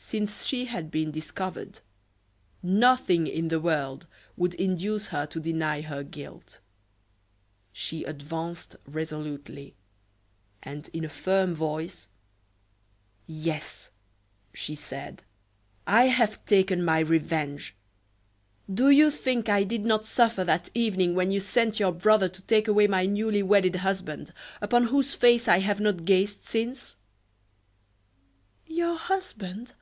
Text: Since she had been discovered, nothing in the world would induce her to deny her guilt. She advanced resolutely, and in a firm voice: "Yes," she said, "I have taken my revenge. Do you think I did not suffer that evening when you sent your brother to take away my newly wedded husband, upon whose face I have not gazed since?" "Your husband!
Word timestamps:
Since 0.00 0.46
she 0.46 0.64
had 0.64 0.90
been 0.90 1.10
discovered, 1.10 1.80
nothing 2.62 3.26
in 3.26 3.48
the 3.48 3.60
world 3.60 4.06
would 4.38 4.54
induce 4.54 5.08
her 5.08 5.26
to 5.26 5.38
deny 5.40 5.82
her 5.82 6.02
guilt. 6.02 6.60
She 7.74 8.04
advanced 8.04 8.76
resolutely, 8.86 9.74
and 10.62 10.88
in 10.94 11.04
a 11.04 11.10
firm 11.10 11.52
voice: 11.54 12.08
"Yes," 13.26 13.90
she 14.54 14.74
said, 14.74 15.24
"I 15.86 16.04
have 16.06 16.42
taken 16.46 16.82
my 16.82 17.00
revenge. 17.00 17.74
Do 18.72 18.88
you 18.88 19.10
think 19.10 19.50
I 19.50 19.62
did 19.62 19.84
not 19.84 20.06
suffer 20.06 20.42
that 20.44 20.70
evening 20.72 21.16
when 21.16 21.32
you 21.32 21.40
sent 21.40 21.78
your 21.78 21.92
brother 21.92 22.30
to 22.30 22.40
take 22.42 22.66
away 22.66 22.86
my 22.86 23.04
newly 23.04 23.42
wedded 23.42 23.76
husband, 23.76 24.32
upon 24.62 24.84
whose 24.84 25.14
face 25.14 25.46
I 25.48 25.58
have 25.58 25.80
not 25.80 26.06
gazed 26.06 26.44
since?" 26.44 26.96
"Your 28.64 28.96
husband! 28.96 29.74